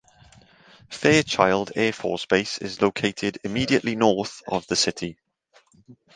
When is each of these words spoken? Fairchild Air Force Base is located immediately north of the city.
Fairchild 0.89 1.73
Air 1.75 1.93
Force 1.93 2.25
Base 2.25 2.57
is 2.57 2.81
located 2.81 3.37
immediately 3.43 3.95
north 3.95 4.41
of 4.47 4.65
the 4.65 4.75
city. 4.75 5.19